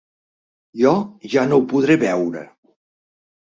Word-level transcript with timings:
Jo 0.83 0.93
ja 1.35 1.45
no 1.51 1.61
ho 1.61 1.65
podré 1.77 2.01
veure! 2.07 2.45